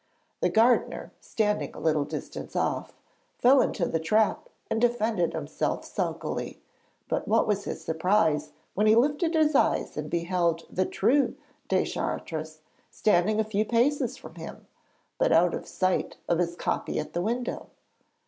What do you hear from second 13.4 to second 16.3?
few paces from him, but out of sight